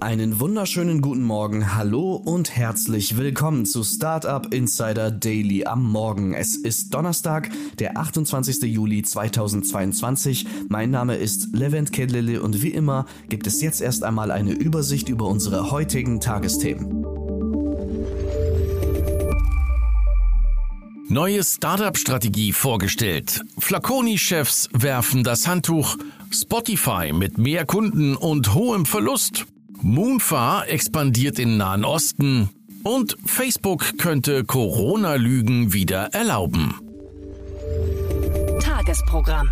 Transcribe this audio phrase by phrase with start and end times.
[0.00, 6.32] Einen wunderschönen guten Morgen, hallo und herzlich willkommen zu Startup Insider Daily am Morgen.
[6.32, 8.62] Es ist Donnerstag, der 28.
[8.62, 10.46] Juli 2022.
[10.70, 15.10] Mein Name ist Levent Kedlele und wie immer gibt es jetzt erst einmal eine Übersicht
[15.10, 17.04] über unsere heutigen Tagesthemen.
[21.10, 23.42] Neue Startup-Strategie vorgestellt.
[23.58, 25.98] Flaconi-Chefs werfen das Handtuch.
[26.30, 29.44] Spotify mit mehr Kunden und hohem Verlust.
[29.82, 32.50] Moonfar expandiert in Nahen Osten
[32.82, 36.74] und Facebook könnte Corona-Lügen wieder erlauben.
[38.60, 39.50] Tagesprogramm.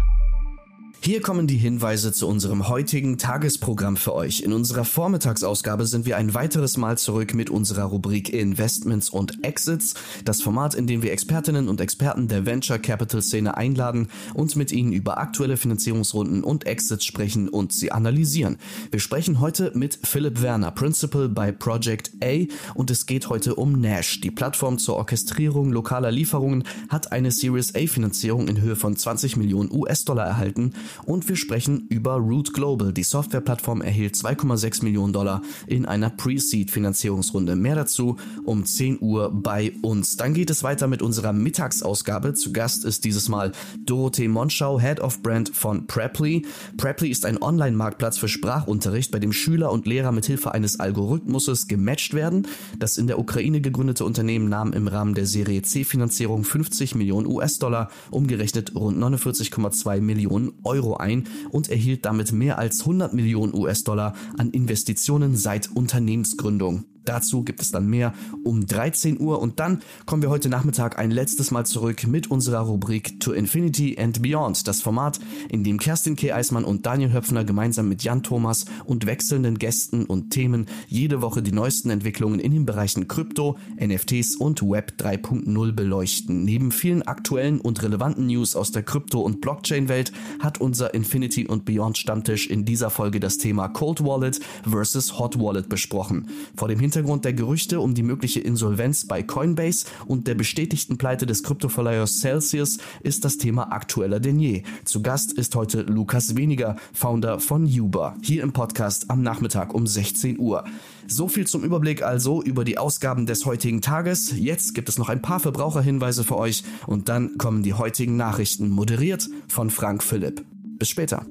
[1.08, 4.42] Hier kommen die Hinweise zu unserem heutigen Tagesprogramm für euch.
[4.42, 9.94] In unserer Vormittagsausgabe sind wir ein weiteres Mal zurück mit unserer Rubrik Investments und Exits,
[10.26, 14.70] das Format, in dem wir Expertinnen und Experten der Venture Capital Szene einladen und mit
[14.70, 18.58] ihnen über aktuelle Finanzierungsrunden und Exits sprechen und sie analysieren.
[18.90, 23.80] Wir sprechen heute mit Philipp Werner, Principal bei Project A und es geht heute um
[23.80, 24.20] Nash.
[24.20, 29.38] Die Plattform zur Orchestrierung lokaler Lieferungen hat eine Series A Finanzierung in Höhe von 20
[29.38, 32.92] Millionen US-Dollar erhalten und wir sprechen über Root Global.
[32.92, 37.56] Die Softwareplattform erhielt 2,6 Millionen Dollar in einer Pre-Seed-Finanzierungsrunde.
[37.56, 40.16] Mehr dazu um 10 Uhr bei uns.
[40.16, 42.34] Dann geht es weiter mit unserer Mittagsausgabe.
[42.34, 43.52] Zu Gast ist dieses Mal
[43.84, 46.46] Dorothee Monschau, Head of Brand von Preply.
[46.76, 51.68] Preply ist ein Online-Marktplatz für Sprachunterricht, bei dem Schüler und Lehrer mit Hilfe eines Algorithmuses
[51.68, 52.46] gematcht werden.
[52.78, 57.90] Das in der Ukraine gegründete Unternehmen nahm im Rahmen der Serie C-Finanzierung 50 Millionen US-Dollar,
[58.10, 64.14] umgerechnet rund 49,2 Millionen Euro Euro ein und erhielt damit mehr als 100 Millionen US-Dollar
[64.38, 66.84] an Investitionen seit Unternehmensgründung.
[67.08, 68.12] Dazu gibt es dann mehr
[68.44, 72.60] um 13 Uhr und dann kommen wir heute Nachmittag ein letztes Mal zurück mit unserer
[72.60, 75.18] Rubrik To Infinity and Beyond, das Format,
[75.48, 76.32] in dem Kerstin K.
[76.32, 81.42] Eismann und Daniel Höpfner gemeinsam mit Jan Thomas und wechselnden Gästen und Themen jede Woche
[81.42, 86.44] die neuesten Entwicklungen in den Bereichen Krypto, NFTs und Web 3.0 beleuchten.
[86.44, 91.64] Neben vielen aktuellen und relevanten News aus der Krypto- und Blockchain-Welt hat unser Infinity und
[91.64, 96.28] Beyond Stammtisch in dieser Folge das Thema Cold Wallet versus Hot Wallet besprochen.
[96.54, 100.98] Vor dem Hintergrund Hintergrund der Gerüchte um die mögliche Insolvenz bei Coinbase und der bestätigten
[100.98, 104.64] Pleite des Kryptoverleihers Celsius ist das Thema aktueller denn je.
[104.84, 109.86] Zu Gast ist heute Lukas Weniger, Founder von Uber, hier im Podcast am Nachmittag um
[109.86, 110.64] 16 Uhr.
[111.06, 114.32] So viel zum Überblick also über die Ausgaben des heutigen Tages.
[114.36, 118.70] Jetzt gibt es noch ein paar Verbraucherhinweise für euch und dann kommen die heutigen Nachrichten
[118.70, 120.44] moderiert von Frank Philipp.
[120.78, 121.24] Bis später.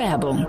[0.00, 0.48] Werbung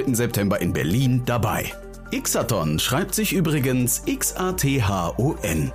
[0.01, 0.13] 3.
[0.15, 1.71] September in Berlin dabei.
[2.11, 5.71] Xathon schreibt sich übrigens X-A-T-H-O-N.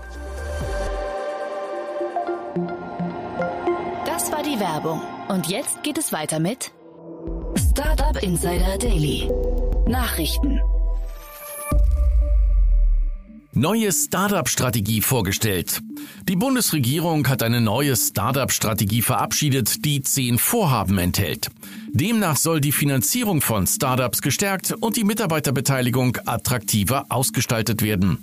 [4.04, 5.00] Das war die Werbung.
[5.28, 6.72] Und jetzt geht es weiter mit
[7.70, 9.30] Startup Insider Daily.
[9.86, 10.60] Nachrichten.
[13.52, 15.80] Neue Startup-Strategie vorgestellt.
[16.28, 21.48] Die Bundesregierung hat eine neue Startup-Strategie verabschiedet, die zehn Vorhaben enthält.
[21.96, 28.18] Demnach soll die Finanzierung von Startups gestärkt und die Mitarbeiterbeteiligung attraktiver ausgestaltet werden.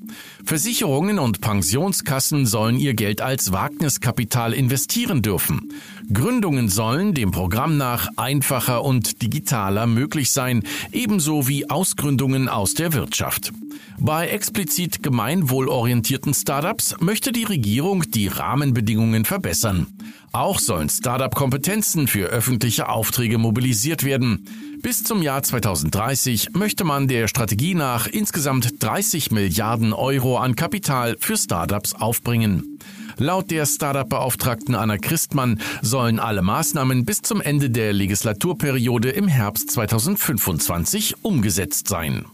[0.45, 5.73] Versicherungen und Pensionskassen sollen ihr Geld als Wagniskapital investieren dürfen.
[6.13, 10.61] Gründungen sollen dem Programm nach einfacher und digitaler möglich sein,
[10.91, 13.53] ebenso wie Ausgründungen aus der Wirtschaft.
[13.97, 19.87] Bei explizit gemeinwohlorientierten Startups möchte die Regierung die Rahmenbedingungen verbessern.
[20.35, 24.49] Auch sollen Startup-Kompetenzen für öffentliche Aufträge mobilisiert werden.
[24.81, 31.17] Bis zum Jahr 2030 möchte man der Strategie nach insgesamt 30 Milliarden Euro an Kapital
[31.19, 32.79] für Startups aufbringen.
[33.17, 39.69] Laut der Startup-Beauftragten Anna Christmann sollen alle Maßnahmen bis zum Ende der Legislaturperiode im Herbst
[39.69, 42.25] 2025 umgesetzt sein.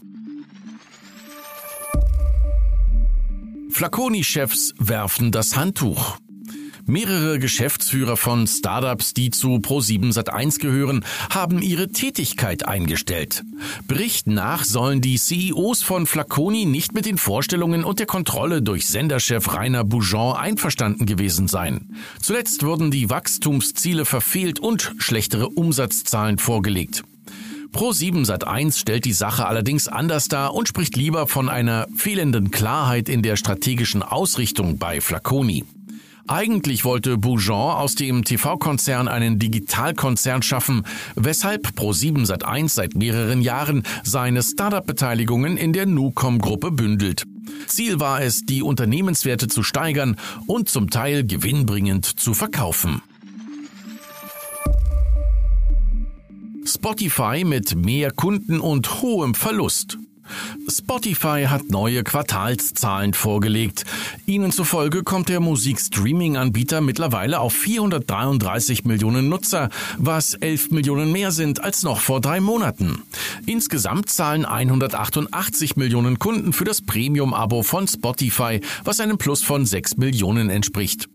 [3.70, 6.16] Flaconi-Chefs werfen das Handtuch.
[6.90, 13.44] Mehrere Geschäftsführer von Startups, die zu Pro7 Sat1 gehören, haben ihre Tätigkeit eingestellt.
[13.86, 18.88] Bericht nach sollen die CEOs von Flaconi nicht mit den Vorstellungen und der Kontrolle durch
[18.88, 21.94] Senderchef Rainer Bougeon einverstanden gewesen sein.
[22.20, 27.04] Zuletzt wurden die Wachstumsziele verfehlt und schlechtere Umsatzzahlen vorgelegt.
[27.72, 33.08] Pro7 Sat1 stellt die Sache allerdings anders dar und spricht lieber von einer fehlenden Klarheit
[33.08, 35.64] in der strategischen Ausrichtung bei Flaconi.
[36.30, 40.84] Eigentlich wollte Bougeon aus dem TV-Konzern einen Digitalkonzern schaffen,
[41.16, 47.24] weshalb Pro7 Sat1 seit mehreren Jahren seine Startup-Beteiligungen in der Nucom-Gruppe bündelt.
[47.66, 50.14] Ziel war es, die Unternehmenswerte zu steigern
[50.46, 53.02] und zum Teil gewinnbringend zu verkaufen.
[56.64, 59.98] Spotify mit mehr Kunden und hohem Verlust.
[60.68, 63.84] Spotify hat neue Quartalszahlen vorgelegt.
[64.26, 71.62] Ihnen zufolge kommt der Musikstreaming-Anbieter mittlerweile auf 433 Millionen Nutzer, was 11 Millionen mehr sind
[71.62, 73.02] als noch vor drei Monaten.
[73.46, 79.96] Insgesamt zahlen 188 Millionen Kunden für das Premium-Abo von Spotify, was einem Plus von 6
[79.96, 81.08] Millionen entspricht.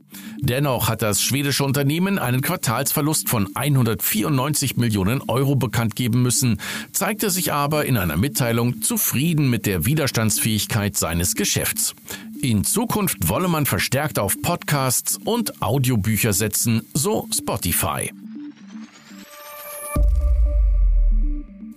[0.46, 6.62] Dennoch hat das schwedische Unternehmen einen Quartalsverlust von 194 Millionen Euro bekannt geben müssen,
[6.92, 11.96] zeigte sich aber in einer Mitteilung zufrieden mit der Widerstandsfähigkeit seines Geschäfts.
[12.40, 18.12] In Zukunft wolle man verstärkt auf Podcasts und Audiobücher setzen, so Spotify.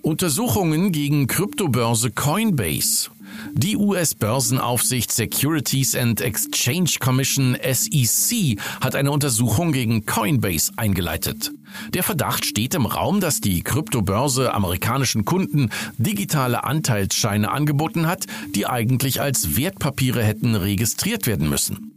[0.02, 3.08] Untersuchungen gegen Kryptobörse Coinbase.
[3.52, 11.52] Die US-Börsenaufsicht Securities and Exchange Commission SEC hat eine Untersuchung gegen Coinbase eingeleitet.
[11.92, 18.66] Der Verdacht steht im Raum, dass die Kryptobörse amerikanischen Kunden digitale Anteilsscheine angeboten hat, die
[18.66, 21.87] eigentlich als Wertpapiere hätten registriert werden müssen.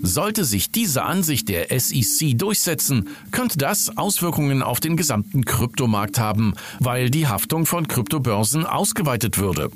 [0.00, 6.54] Sollte sich diese Ansicht der SEC durchsetzen, könnte das Auswirkungen auf den gesamten Kryptomarkt haben,
[6.80, 9.70] weil die Haftung von Kryptobörsen ausgeweitet würde.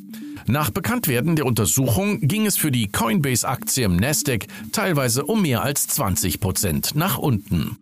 [0.47, 5.87] Nach Bekanntwerden der Untersuchung ging es für die Coinbase-Aktie im Nasdaq teilweise um mehr als
[5.87, 7.77] 20 Prozent nach unten.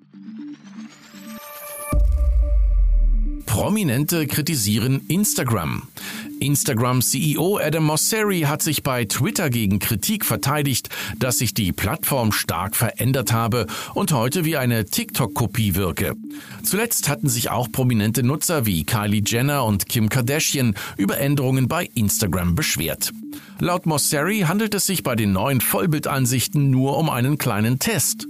[3.46, 5.82] Prominente kritisieren Instagram.
[6.40, 10.88] Instagram-CEO Adam Mosseri hat sich bei Twitter gegen Kritik verteidigt,
[11.18, 16.14] dass sich die Plattform stark verändert habe und heute wie eine TikTok-Kopie wirke.
[16.62, 21.88] Zuletzt hatten sich auch prominente Nutzer wie Kylie Jenner und Kim Kardashian über Änderungen bei
[21.94, 23.12] Instagram beschwert.
[23.60, 28.26] Laut Mosseri handelt es sich bei den neuen Vollbildansichten nur um einen kleinen Test.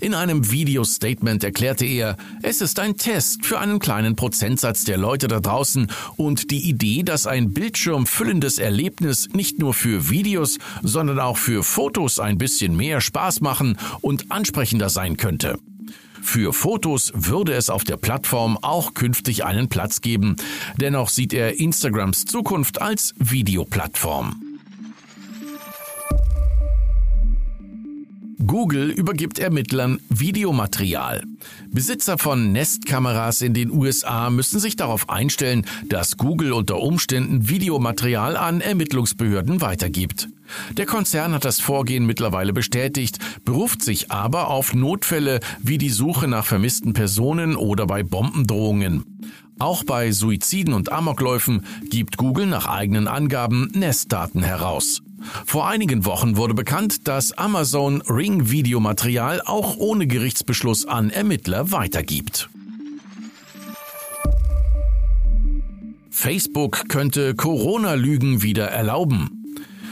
[0.00, 5.28] In einem Video-Statement erklärte er, es ist ein Test für einen kleinen Prozentsatz der Leute
[5.28, 11.36] da draußen und die Idee, dass ein bildschirmfüllendes Erlebnis nicht nur für Videos, sondern auch
[11.36, 15.58] für Fotos ein bisschen mehr Spaß machen und ansprechender sein könnte.
[16.22, 20.36] Für Fotos würde es auf der Plattform auch künftig einen Platz geben.
[20.78, 24.49] Dennoch sieht er Instagrams Zukunft als Videoplattform.
[28.50, 31.22] Google übergibt Ermittlern Videomaterial.
[31.70, 38.36] Besitzer von Nest-Kameras in den USA müssen sich darauf einstellen, dass Google unter Umständen Videomaterial
[38.36, 40.30] an Ermittlungsbehörden weitergibt.
[40.76, 46.26] Der Konzern hat das Vorgehen mittlerweile bestätigt, beruft sich aber auf Notfälle wie die Suche
[46.26, 49.04] nach vermissten Personen oder bei Bombendrohungen.
[49.60, 55.02] Auch bei Suiziden und Amokläufen gibt Google nach eigenen Angaben Nest-Daten heraus.
[55.46, 62.48] Vor einigen Wochen wurde bekannt, dass Amazon Ring-Videomaterial auch ohne Gerichtsbeschluss an Ermittler weitergibt.
[66.10, 69.40] Facebook könnte Corona-Lügen wieder erlauben.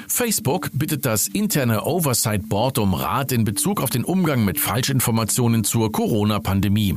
[0.09, 5.65] Facebook bittet das interne Oversight Board um Rat in Bezug auf den Umgang mit Falschinformationen
[5.65, 6.97] zur Corona-Pandemie.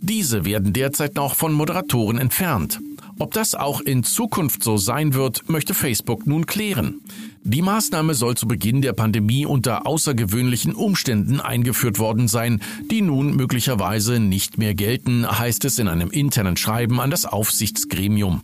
[0.00, 2.80] Diese werden derzeit noch von Moderatoren entfernt.
[3.18, 7.00] Ob das auch in Zukunft so sein wird, möchte Facebook nun klären.
[7.44, 13.36] Die Maßnahme soll zu Beginn der Pandemie unter außergewöhnlichen Umständen eingeführt worden sein, die nun
[13.36, 18.42] möglicherweise nicht mehr gelten, heißt es in einem internen Schreiben an das Aufsichtsgremium.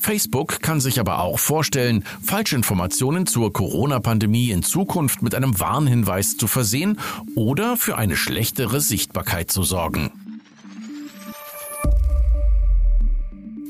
[0.00, 6.46] Facebook kann sich aber auch vorstellen, Falschinformationen zur Corona-Pandemie in Zukunft mit einem Warnhinweis zu
[6.46, 6.98] versehen
[7.34, 10.10] oder für eine schlechtere Sichtbarkeit zu sorgen.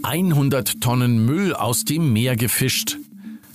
[0.03, 2.99] 100 Tonnen Müll aus dem Meer gefischt.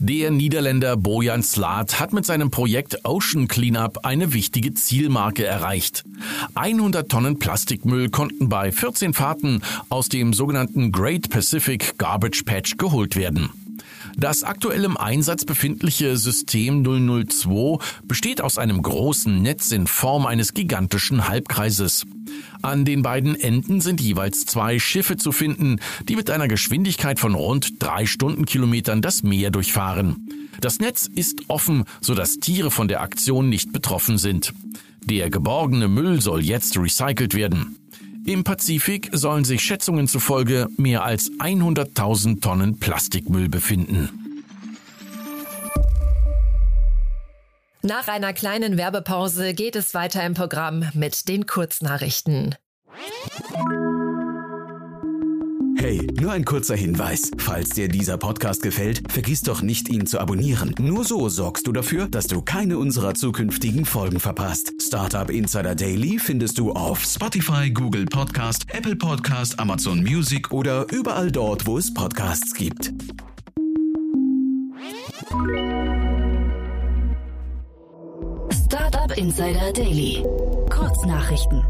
[0.04, 6.04] Der Niederländer Bojan Slaat hat mit seinem Projekt Ocean Cleanup eine wichtige Zielmarke erreicht.
[6.56, 13.16] 100 Tonnen Plastikmüll konnten bei 14 Fahrten aus dem sogenannten Great Pacific Garbage Patch geholt
[13.16, 13.61] werden.
[14.18, 20.54] Das aktuell im Einsatz befindliche System 002 besteht aus einem großen Netz in Form eines
[20.54, 22.06] gigantischen Halbkreises.
[22.62, 27.36] An den beiden Enden sind jeweils zwei Schiffe zu finden, die mit einer Geschwindigkeit von
[27.36, 30.28] rund drei Stundenkilometern das Meer durchfahren.
[30.60, 34.54] Das Netz ist offen, sodass Tiere von der Aktion nicht betroffen sind.
[35.04, 37.78] Der geborgene Müll soll jetzt recycelt werden.
[38.26, 44.10] Im Pazifik sollen sich Schätzungen zufolge mehr als 100.000 Tonnen Plastikmüll befinden.
[47.82, 52.56] Nach einer kleinen Werbepause geht es weiter im Programm mit den Kurznachrichten.
[55.82, 57.32] Hey, nur ein kurzer Hinweis.
[57.40, 60.76] Falls dir dieser Podcast gefällt, vergiss doch nicht, ihn zu abonnieren.
[60.78, 64.74] Nur so sorgst du dafür, dass du keine unserer zukünftigen Folgen verpasst.
[64.80, 71.32] Startup Insider Daily findest du auf Spotify, Google Podcast, Apple Podcast, Amazon Music oder überall
[71.32, 72.94] dort, wo es Podcasts gibt.
[78.68, 80.24] Startup Insider Daily.
[80.70, 81.64] Kurznachrichten.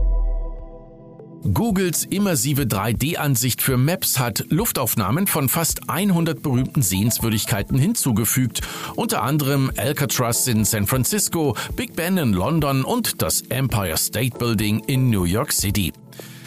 [1.44, 8.62] Googles immersive 3D-Ansicht für Maps hat Luftaufnahmen von fast 100 berühmten Sehenswürdigkeiten hinzugefügt,
[8.96, 14.82] unter anderem Alcatraz in San Francisco, Big Ben in London und das Empire State Building
[14.86, 15.94] in New York City.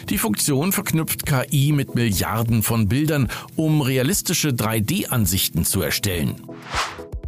[0.09, 6.35] Die Funktion verknüpft KI mit Milliarden von Bildern, um realistische 3D-Ansichten zu erstellen.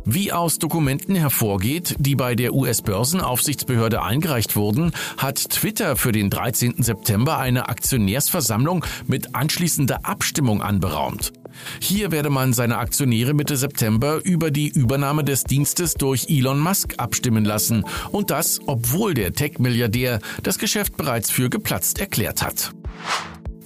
[0.10, 6.82] Wie aus Dokumenten hervorgeht, die bei der US-Börsenaufsichtsbehörde eingereicht wurden, hat Twitter für den 13.
[6.82, 11.34] September eine Aktionärsversammlung mit anschließender Abstimmung anberaumt.
[11.82, 16.94] Hier werde man seine Aktionäre Mitte September über die Übernahme des Dienstes durch Elon Musk
[17.00, 17.84] abstimmen lassen
[18.14, 22.72] und das, obwohl der Tech-Milliardär das Geschäft bereits für geplatzt erklärt hat.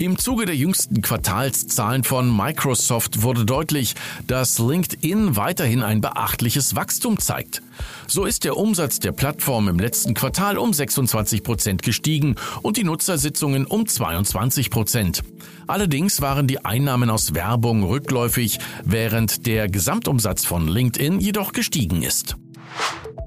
[0.01, 3.93] Im Zuge der jüngsten Quartalszahlen von Microsoft wurde deutlich,
[4.25, 7.61] dass LinkedIn weiterhin ein beachtliches Wachstum zeigt.
[8.07, 12.83] So ist der Umsatz der Plattform im letzten Quartal um 26 Prozent gestiegen und die
[12.83, 15.21] Nutzersitzungen um 22 Prozent.
[15.67, 22.37] Allerdings waren die Einnahmen aus Werbung rückläufig, während der Gesamtumsatz von LinkedIn jedoch gestiegen ist.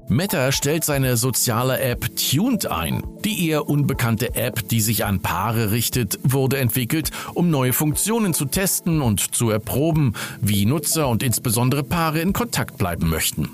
[0.07, 3.01] Meta stellt seine soziale App Tuned ein.
[3.23, 8.45] Die eher unbekannte App, die sich an Paare richtet, wurde entwickelt, um neue Funktionen zu
[8.45, 13.49] testen und zu erproben, wie Nutzer und insbesondere Paare in Kontakt bleiben möchten.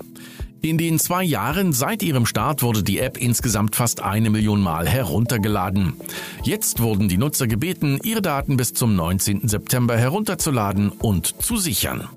[0.60, 4.86] In den zwei Jahren seit ihrem Start wurde die App insgesamt fast eine Million Mal
[4.86, 5.94] heruntergeladen.
[6.44, 9.48] Jetzt wurden die Nutzer gebeten, ihre Daten bis zum 19.
[9.48, 12.08] September herunterzuladen und zu sichern.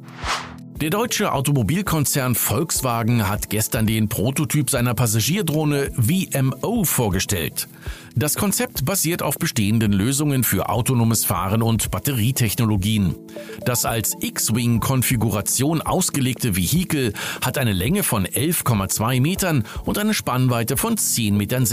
[0.81, 7.69] Der deutsche Automobilkonzern Volkswagen hat gestern den Prototyp seiner Passagierdrohne VMO vorgestellt.
[8.13, 13.15] Das Konzept basiert auf bestehenden Lösungen für autonomes Fahren und Batterietechnologien.
[13.63, 20.97] Das als X-Wing-Konfiguration ausgelegte Vehikel hat eine Länge von 11,2 Metern und eine Spannweite von
[20.97, 21.65] 10,60 Metern.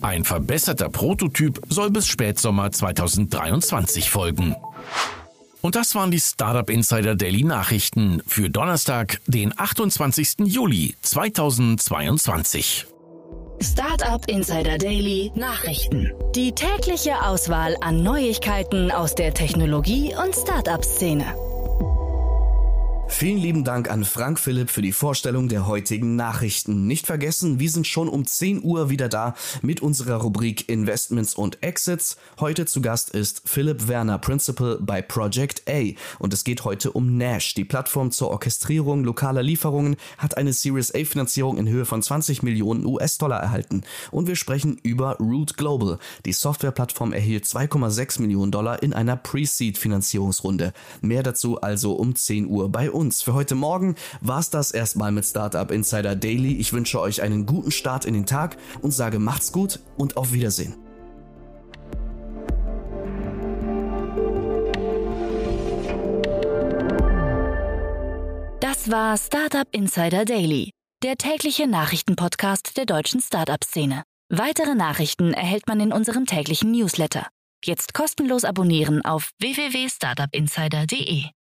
[0.00, 4.56] Ein verbesserter Prototyp soll bis Spätsommer 2023 folgen.
[5.62, 10.40] Und das waren die Startup Insider Daily Nachrichten für Donnerstag, den 28.
[10.44, 12.86] Juli 2022.
[13.60, 16.12] Startup Insider Daily Nachrichten.
[16.34, 21.51] Die tägliche Auswahl an Neuigkeiten aus der Technologie- und Startup-Szene.
[23.12, 26.88] Vielen lieben Dank an Frank Philipp für die Vorstellung der heutigen Nachrichten.
[26.88, 31.62] Nicht vergessen, wir sind schon um 10 Uhr wieder da mit unserer Rubrik Investments und
[31.62, 32.16] Exits.
[32.40, 35.92] Heute zu Gast ist Philipp Werner, Principal bei Project A.
[36.18, 37.54] Und es geht heute um Nash.
[37.54, 42.42] Die Plattform zur Orchestrierung lokaler Lieferungen hat eine Series A Finanzierung in Höhe von 20
[42.42, 43.82] Millionen US-Dollar erhalten.
[44.10, 45.98] Und wir sprechen über Root Global.
[46.24, 50.72] Die Softwareplattform erhielt 2,6 Millionen Dollar in einer Pre-Seed Finanzierungsrunde.
[51.02, 53.20] Mehr dazu also um 10 Uhr bei uns uns.
[53.20, 56.54] Für heute Morgen war es das erstmal mit Startup Insider Daily.
[56.54, 60.32] Ich wünsche euch einen guten Start in den Tag und sage macht's gut und auf
[60.32, 60.74] Wiedersehen.
[68.60, 70.70] Das war Startup Insider Daily,
[71.02, 74.04] der tägliche Nachrichtenpodcast der deutschen Startup-Szene.
[74.30, 77.26] Weitere Nachrichten erhält man in unserem täglichen Newsletter.
[77.64, 81.26] Jetzt kostenlos abonnieren auf www.startupinsider.de.